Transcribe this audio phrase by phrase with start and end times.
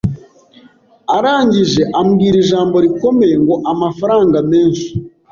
[1.15, 4.89] Arangije ambwira ijambo rikomeye ngo amafaranga menshi